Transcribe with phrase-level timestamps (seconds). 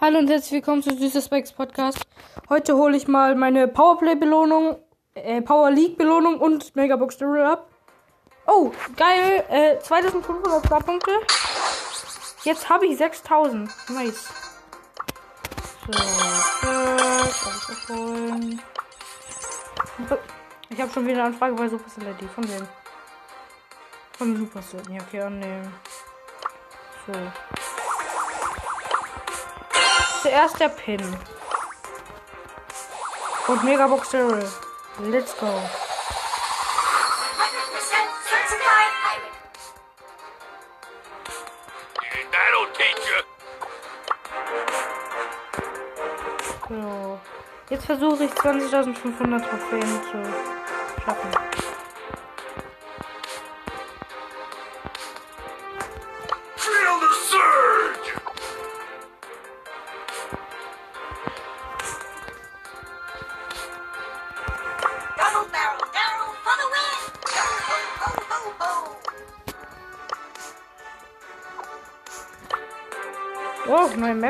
[0.00, 2.06] Hallo und herzlich willkommen zu Süßes Specs Podcast.
[2.48, 4.78] Heute hole ich mal meine Powerplay-Belohnung,
[5.14, 7.68] äh, Power League-Belohnung und Megabox Duel ab.
[8.46, 9.44] Oh, geil.
[9.48, 11.10] Äh, 2500 Startpunkte.
[12.44, 13.68] Jetzt habe ich 6000.
[13.88, 14.28] Nice.
[15.84, 15.92] So,
[20.08, 20.18] das.
[20.68, 22.30] Ich habe schon wieder eine Anfrage bei Supercell ID.
[22.30, 22.68] Von wem?
[24.16, 24.82] Von Supercell.
[24.92, 25.74] Ja, okay, annehmen.
[27.04, 27.57] So.
[30.28, 31.00] Zuerst der Pin.
[33.46, 34.46] Und Megabox Daryl.
[34.98, 35.46] Let's go.
[35.46, 35.56] 100%
[38.28, 39.32] certified pirate.
[42.30, 43.20] That'll teach you.
[46.68, 47.18] So.
[47.70, 50.22] Jetzt versuche ich 20.500 Trophäen zu
[51.02, 51.30] schaffen.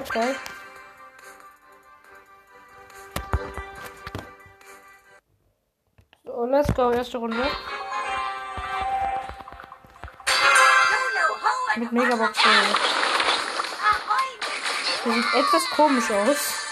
[0.06, 0.36] Geil.
[6.24, 6.92] So, let's go.
[6.92, 7.46] Erste Runde.
[11.76, 12.38] Mit Megabox.
[15.04, 16.67] Der sieht etwas komisch aus.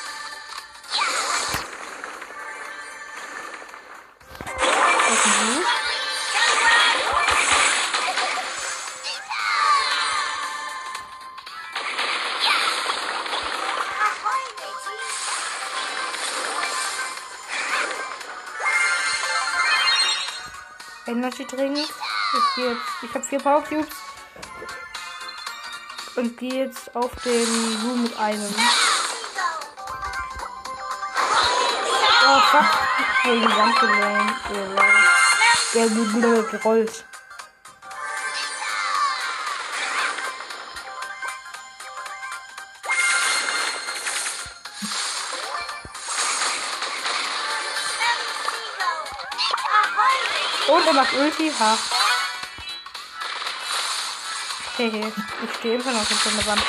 [21.26, 21.76] Energy Drink.
[21.76, 22.80] Ich gehe jetzt.
[23.02, 23.88] Ich habe vier Power Cubes.
[26.14, 28.54] Und gehe jetzt auf den Lu mit einem.
[32.28, 32.64] Oh fuck.
[33.24, 34.34] Gegen die Wand gelangt.
[35.74, 37.04] Der wurde gerollt.
[37.04, 37.15] Ahoy,
[50.92, 50.92] mateys.
[50.92, 51.52] Und er macht Ulti.
[51.58, 51.78] Ha.
[54.76, 55.12] Hehe.
[55.44, 56.62] Ich stehe immer noch hinter der Wand.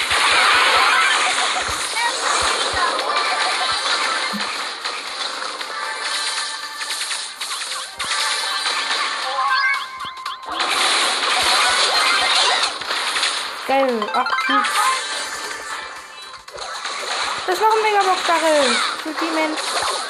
[13.68, 14.10] Geil.
[14.14, 14.68] Ach, Cubes.
[17.46, 18.76] Das noch ein Megabox-Barrel.
[19.04, 20.07] Für die Menschen.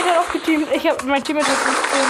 [0.00, 0.68] Teammate hat auch geteamt.
[0.72, 2.00] Ich hab, mein Teammate hat 15.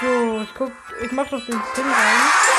[0.00, 0.72] So, ich guck,
[1.04, 2.51] ich mach doch den Pin rein.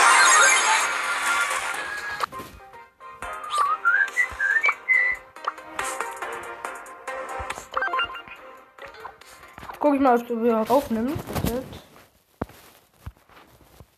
[9.83, 11.21] Guck ich mal, ob es überhaupt aufnimmt.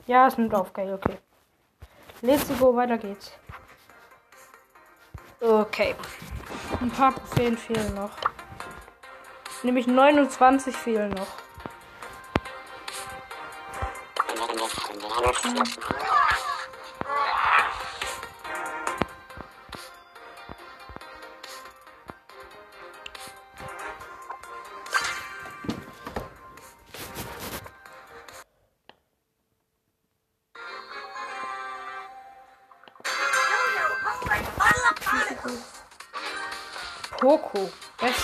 [0.08, 0.74] Ja, es nimmt auf.
[0.74, 1.20] Geil, okay.
[2.22, 3.32] Let's go, weiter geht's.
[5.40, 5.94] Okay.
[6.82, 8.10] Ein paar Trophäen fehlen noch.
[9.62, 11.28] Nämlich 29 fehlen noch.
[15.06, 16.05] Poco.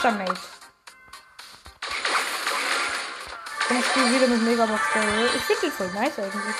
[0.01, 0.31] Bester Mate.
[3.69, 5.29] Und ich spiele wieder mit Megabox Barrel.
[5.35, 6.55] Ich finde den voll nice eigentlich.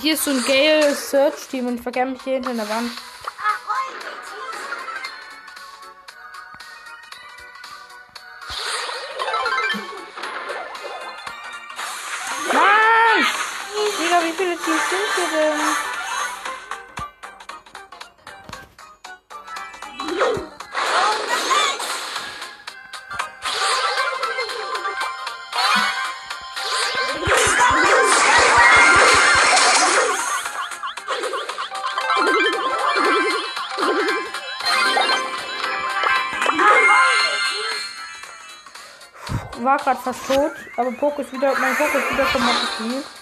[0.00, 2.90] Hier ist so ein Gale Search Team und ich vergesse mich hier hinter der Wand.
[15.30, 15.88] Denn?
[39.60, 42.42] War gerade fast tot, aber ist wieder, mein ist wieder vom
[42.74, 43.17] Spiel.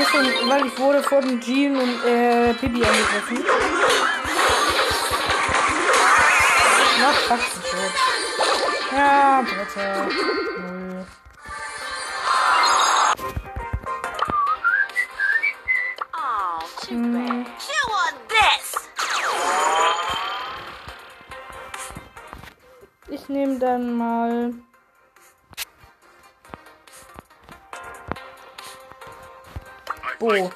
[0.00, 3.44] Hier ein, weil ich wurde von Jean und äh, Bibi angegriffen.
[6.98, 8.96] Na, fuck, ist tot.
[8.96, 10.08] Ja, bitte.
[10.58, 11.06] Null.
[16.14, 17.44] Oh, too
[18.28, 18.88] this.
[23.08, 24.54] Ich nehme dann mal.
[30.20, 30.50] Peace.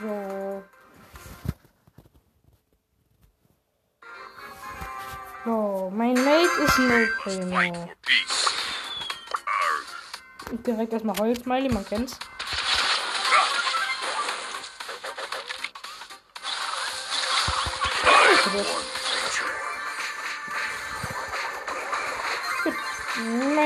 [0.00, 0.62] So.
[5.44, 7.88] So, mein Mate ist Fight Primo.
[10.66, 12.18] Direkt erstmal Holzmiley, man kennt's.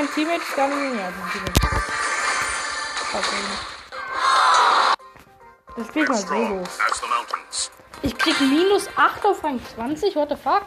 [0.05, 0.95] Mein Teammate ist gar nicht.
[0.95, 1.51] Ja, mein Teammate.
[3.11, 3.41] Okay.
[5.77, 6.63] Das spielt mal Solo.
[8.03, 10.61] Ich krieg minus 8 auf Rang 20, what the fuck?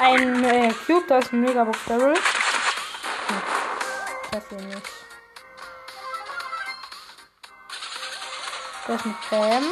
[0.00, 2.14] Ein äh, Cube, da ist ein Megabox Barrel.
[2.14, 3.42] Hm.
[4.30, 5.03] Das hier nicht.
[8.86, 9.64] Da ist ein Cam.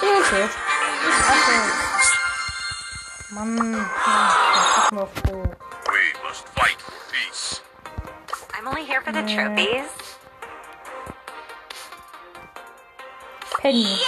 [0.00, 0.48] Okay.
[3.30, 5.42] Mann, ja, das ist so.
[5.90, 7.62] We must fight for peace.
[8.54, 9.90] I'm only here for the trophies.
[13.60, 13.98] Penny.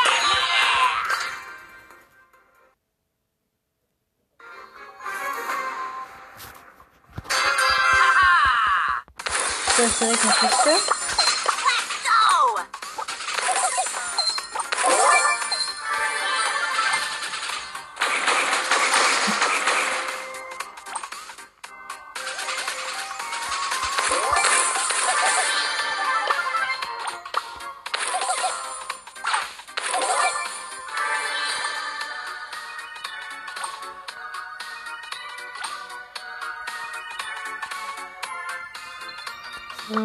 [9.85, 11.04] Das direkt eine Kiste.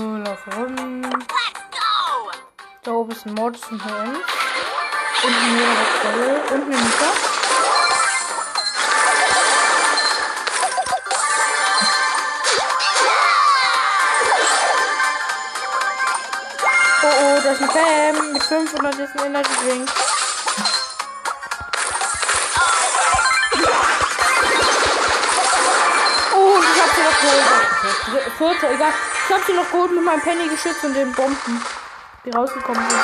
[0.09, 1.03] So, lauf rum.
[1.03, 2.31] Let's go!
[2.83, 4.15] Da oben ist ein Mortis und ein.
[4.15, 6.41] Und ein Megabox Barrel.
[6.49, 7.11] Und eine Mieter.
[17.03, 19.89] Oh oh, da ist ein Cam mit 500 ist ein Energy Drink.
[26.33, 28.37] Oh, ich hab noch geholt.
[28.37, 28.93] Vierter, egal.
[29.29, 31.61] Ich hab sie noch geholt mit meinem Penny geschützt und den Bomben,
[32.25, 32.99] die rausgekommen sind.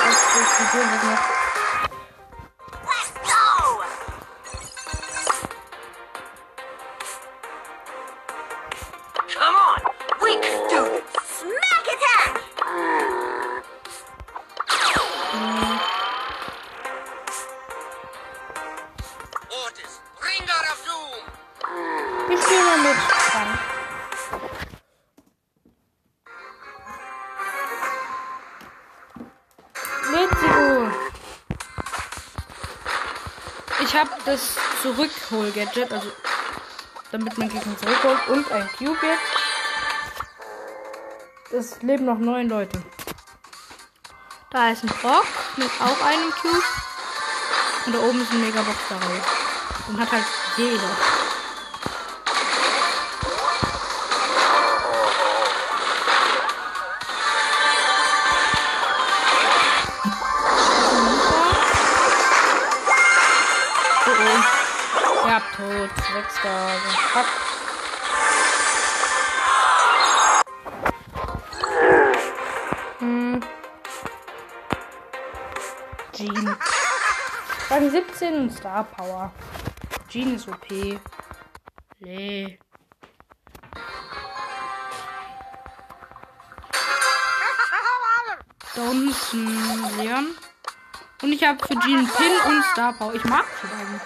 [9.37, 9.81] Come on!
[10.19, 11.03] We can do this!
[11.41, 11.94] Smack attack!
[34.25, 36.11] Das Zurückhol-Gadget, also
[37.11, 39.17] damit man Gegner zurückholt und ein Cube.
[41.51, 42.81] Es leben noch neun Leute.
[44.51, 45.27] Da ist ein Brock
[45.57, 46.63] mit auch einem Cube.
[47.85, 49.21] Und da oben ist ein Megabox dabei.
[49.87, 50.25] Und hat halt
[50.57, 51.24] jeder.
[66.45, 66.69] Sechster.
[67.13, 67.25] Fuck.
[72.99, 73.41] Hm.
[76.13, 76.57] Jean.
[77.69, 79.31] Rang 17 und Star Power.
[80.07, 80.67] Jean ist OP.
[88.75, 90.35] Da ist ein Leon.
[91.21, 93.15] Und ich habe für Jean Pin und Star Power.
[93.15, 94.01] Ich mag Jean eigentlich.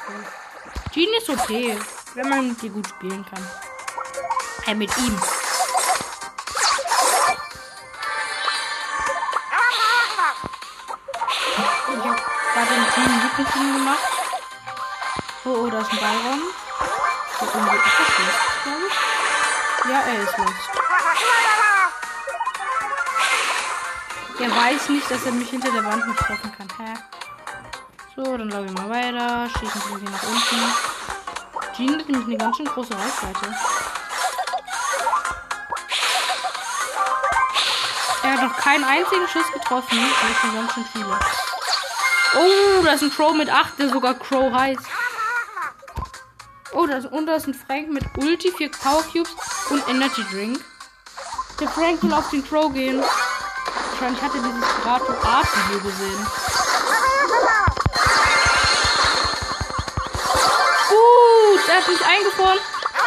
[0.92, 1.78] Jean ist okay,
[2.16, 3.46] wenn man die gut spielen kann.
[4.66, 5.18] Äh, mit ihm.
[11.88, 12.22] Ich habe
[12.54, 14.00] gerade den Team Lieblingsteam gemacht.
[15.46, 16.42] Oh, oh, da ist ein Ballraum.
[17.40, 19.90] Der irgendwie ist das lost, glaube ich.
[19.90, 20.70] Ja, er ist lost.
[24.40, 26.68] Er weiß nicht, dass er mich hinter der Wand nicht treffen kann.
[26.78, 26.94] Hä?
[28.16, 29.50] So, dann laufe ich mal weiter.
[29.50, 30.89] Schießen wir nach unten.
[31.80, 33.56] Jean hat nämlich eine ganz schön große Reichweite.
[38.22, 39.98] Er hat noch keinen einzigen Schuss getroffen.
[39.98, 41.20] Das sind ganz schön viele.
[42.36, 44.82] Oh, da ist ein Crow mit 8, der sogar Crow heißt.
[46.74, 49.34] Oh, da ist, und da ist ein Frank mit Ulti, 4 Power Cubes
[49.70, 50.60] und Energy Drink.
[51.62, 53.02] Der Frank will auf den Crow gehen.
[53.92, 56.28] Wahrscheinlich hat er dieses Piraten Art Video gesehen.
[61.80, 62.60] Hat mich eingefroren.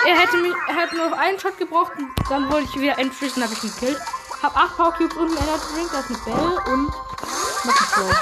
[0.07, 2.99] Er hätte mich, er hätte nur noch einen Shot gebraucht und dann wollte ich wieder
[2.99, 4.01] entflüchten, habe ich ihn gekillt.
[4.43, 7.89] Hab 8 Power Cubes und einen Energy Drink, da ist eine Bell und noch ein
[7.95, 8.17] done.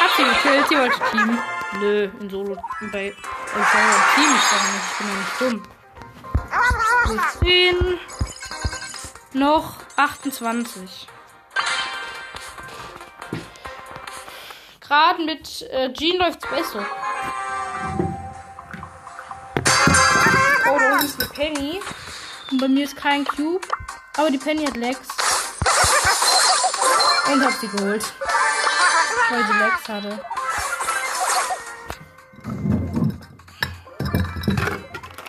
[0.00, 1.38] Hab sie gekillt, sie wollte Team.
[1.80, 2.56] Nö, in Solo.
[2.92, 3.14] Bei in
[3.72, 4.86] Solo Team ist doch nicht.
[4.90, 5.62] Ich bin ja nicht dumm.
[7.06, 7.98] So, 10.
[9.32, 11.08] Noch 28.
[14.94, 16.86] Gerade mit äh, Jean läuft's besser.
[20.68, 21.80] Oh, da unten ist eine Penny.
[22.52, 23.66] Und bei mir ist kein Cube.
[24.16, 25.00] Aber die Penny hat Lex.
[27.26, 28.04] Und hab sie geholt.
[29.30, 30.24] Weil sie Lex hatte.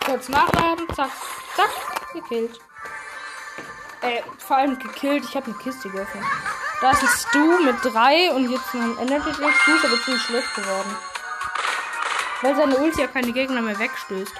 [0.05, 1.09] Kurz nachladen, zack,
[1.55, 2.59] zack, gekillt.
[4.01, 6.23] Äh, vor allem gekillt, ich habe eine Kiste geöffnet.
[6.85, 9.55] Da ist ein Stu mit drei und jetzt noch ein Energy Drink.
[9.59, 10.95] Stu ist aber ziemlich schlecht geworden.
[12.43, 14.33] Weil seine Ulti ja keine Gegner mehr wegstößt.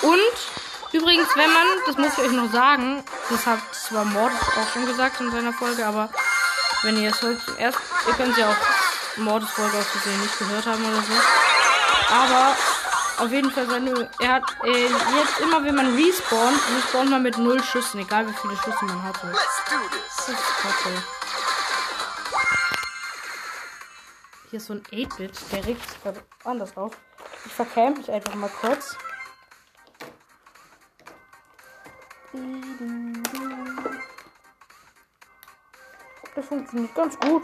[0.00, 4.72] Und übrigens, wenn man, das muss ich euch noch sagen, das hat zwar Mordes auch
[4.72, 6.08] schon gesagt in seiner Folge, aber
[6.84, 10.64] wenn ihr es heute erst, ihr könnt ja auch Mordes Folge aus Versehen nicht gehört
[10.64, 11.12] haben oder so.
[12.14, 12.56] Aber
[13.18, 17.38] auf jeden Fall seine, er hat äh, jetzt immer, wenn man respawnt, respawnt man mit
[17.38, 19.32] null Schüssen, egal wie viele Schüsse man hatte.
[19.32, 21.02] Das ist kacke.
[24.50, 26.96] Hier ist so ein 8-Bit, der regt sich gerade anders auf.
[27.44, 28.96] Ich verkäme mich einfach mal kurz.
[36.34, 37.42] Das funktioniert ganz gut.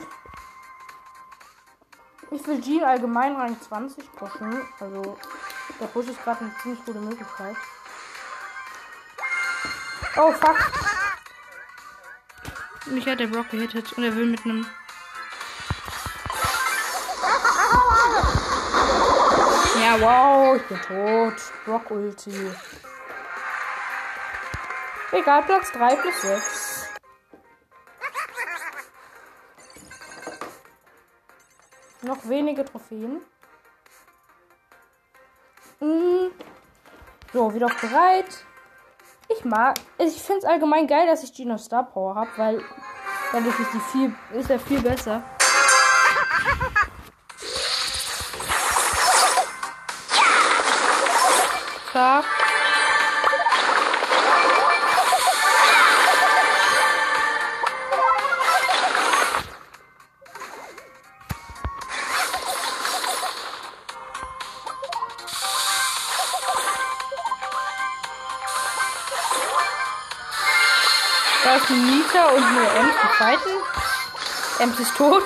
[2.31, 4.63] Ich will Jean allgemein Rang 20 pushen.
[4.81, 5.19] Also,
[5.83, 7.57] der Push ist gerade eine ziemlich gute Möglichkeit.
[10.17, 10.57] Oh, fuck.
[12.87, 14.67] Mich hat der Brock gehittet und er will mit einem.
[19.81, 21.35] Ja, wow, ich bin tot.
[21.65, 22.53] Brock Ulti.
[25.11, 26.89] Egal, Platz 3 plus 6.
[32.03, 33.21] Noch wenige Trophäen.
[35.83, 36.31] Mm.
[37.33, 38.45] So, wieder bereit.
[39.29, 39.81] Ich mag.
[39.99, 42.63] Ich finde es allgemein geil, dass ich Gino Star Power habe, weil
[43.33, 45.25] dadurch ist die viel, ist er viel besser.
[51.93, 52.42] Zack.
[71.71, 73.51] Nita und eine Ems, die fighten.
[74.59, 75.25] Ems ist tot.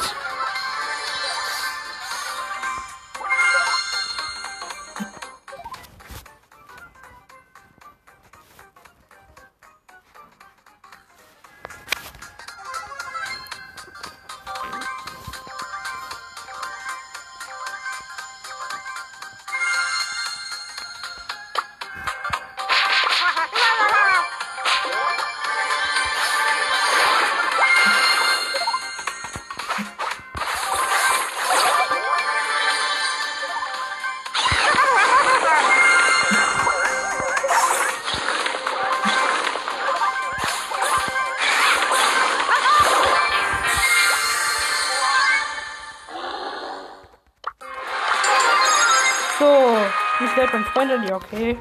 [50.36, 51.02] Invite mein Freund an.
[51.06, 51.58] Ja, okay.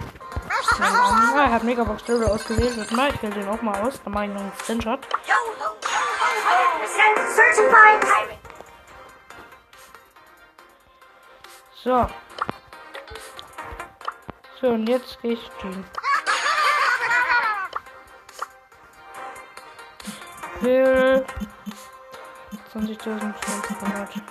[0.80, 2.78] Ja, er hat Megabox Daryl ausgewählt.
[2.78, 4.02] Was mal, ich wähle den auch mal aus.
[4.04, 5.00] Dann mache ich noch einen Screenshot.
[5.26, 8.38] Yo ho, yo ho, 100% certified pirate.
[11.84, 12.08] So.
[14.60, 15.86] So, und jetzt gehe ich Team.
[20.60, 21.26] Will
[22.74, 24.22] 20.500.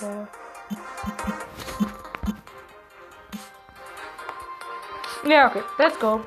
[0.00, 0.41] Ja.
[5.24, 5.62] Ja, okay.
[5.78, 6.20] Let's go.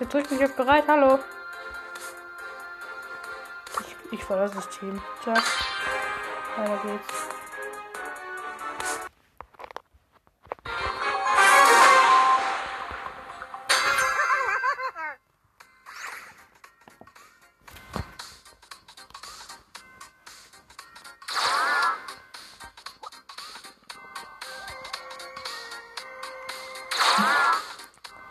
[0.00, 0.84] Jetzt drückt mich auf bereit.
[0.88, 1.18] Hallo.
[4.24, 5.02] Ich, verlasse das Team.
[5.22, 5.44] Zack.
[6.56, 7.28] Weiter geht's.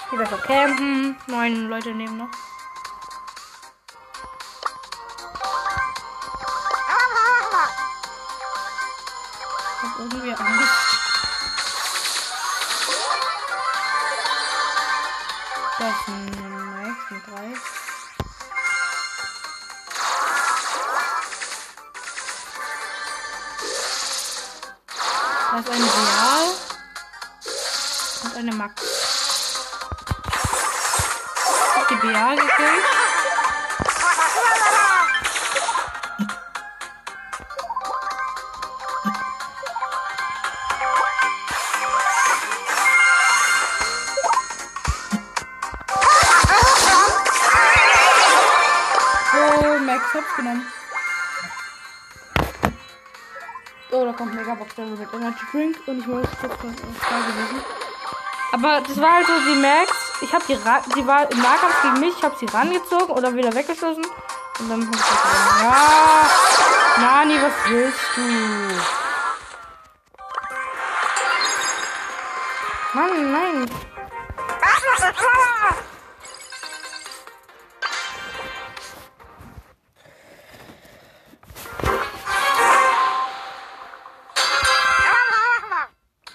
[0.09, 1.15] So campen.
[1.27, 2.42] Neun Leute nehmen noch.
[25.84, 26.56] Real
[28.24, 28.82] und eine Max.
[31.89, 32.86] Die BA gekillt.
[49.36, 50.65] Oh, Max hat's genommen.
[54.03, 57.63] Oh, da kommt Megabox Devil mit Energy Drink und ich muss kurz was gewesen.
[58.51, 59.91] Aber das war halt so die Max.
[60.19, 60.57] Ich habe die,
[60.93, 62.13] die war im Nahkampf gegen mich.
[62.17, 64.05] Ich habe sie rangezogen oder wieder weggeschossen.
[64.59, 65.63] Und dann hab ich sie gewonnen.
[65.63, 66.27] Ja.
[67.01, 68.21] Nani, was willst du?
[72.93, 73.69] Mann, nein.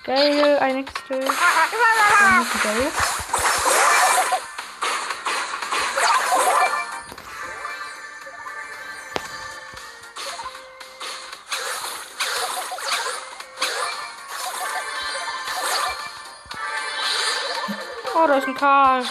[0.09, 1.21] Geil, ein Kill.
[1.21, 2.93] Dann ist geil.
[18.15, 19.05] Oh, da ist ein Karl.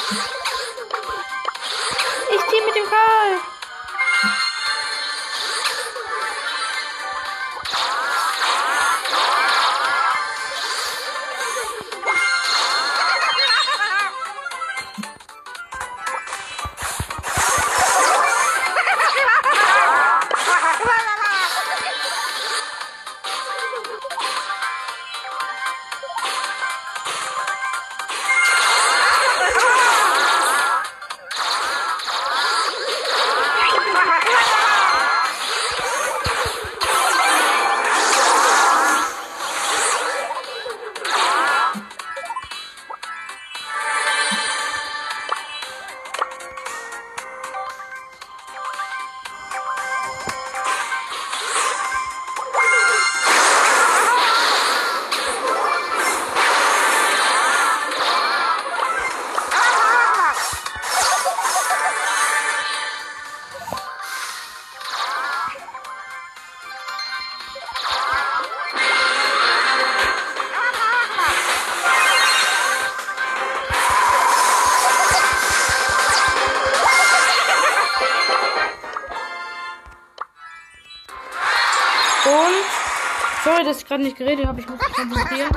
[83.87, 85.55] gerade nicht geredet habe, ich muss mich konzentrieren.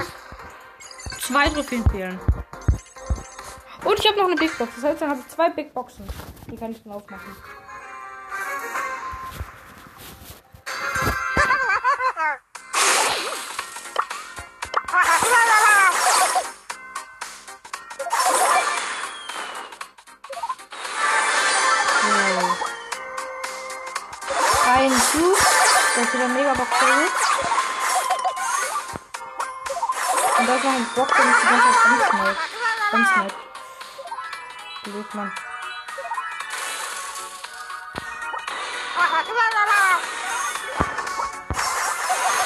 [1.20, 2.20] Zwei Trophäen fehlen.
[3.84, 4.72] Und ich habe noch eine Big Box.
[4.76, 6.08] Das heißt, dann habe ich zwei Big Boxen.
[6.50, 7.36] Die kann ich dann aufmachen.
[24.72, 25.36] Ein Zug,
[25.96, 26.68] das ist wieder mega Box.
[30.60, 30.66] Drin.
[30.66, 32.36] Und da ist noch ein Bock, der mich die ganze Zeit ansniped.
[32.92, 33.36] Ansniped.
[34.84, 35.32] Blöd, Mann.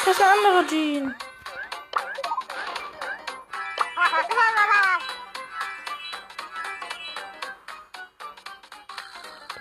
[0.05, 1.15] Das ist der andere Jean.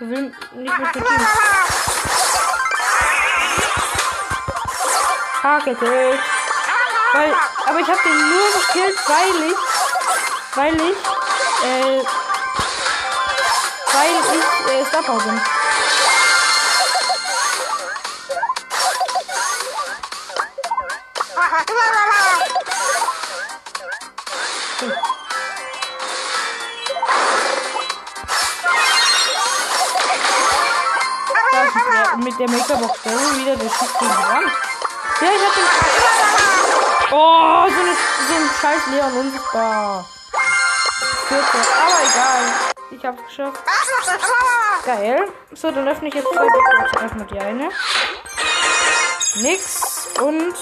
[0.00, 1.04] Der will nicht mir Team.
[5.42, 6.20] Ah, gekillt.
[7.12, 7.34] Weil,
[7.66, 9.56] aber ich habe den nur gekillt, weil ich,
[10.54, 10.96] weil ich,
[11.64, 12.04] äh,
[13.92, 15.40] weil ich, äh, Star Power bin.
[32.16, 34.52] Mit der Daryl wieder der schießt gegen die Wand.
[35.20, 36.33] Ja, ich hab den.
[37.10, 37.94] Oh, so, eine,
[38.28, 40.04] so ein scheiß Leon unsichtbar.
[41.30, 42.42] Aber egal.
[42.90, 43.62] Ich hab's geschafft.
[44.84, 45.28] Geil.
[45.52, 47.02] So, dann öffne ich jetzt zwei Boxen.
[47.02, 47.70] Erstmal die eine.
[49.36, 50.08] Nix.
[50.20, 50.54] Und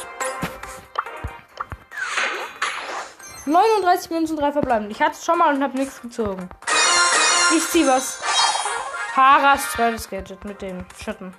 [3.44, 4.90] 39 Münzen, 3 verbleiben.
[4.90, 6.48] Ich hatte es schon mal und habe nichts gezogen.
[7.56, 8.20] Ich zieh was.
[9.14, 11.34] Haras zweites Gadget mit dem Schatten.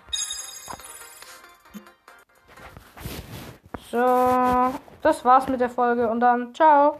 [3.89, 6.97] So, das war's mit der Folge und dann ciao.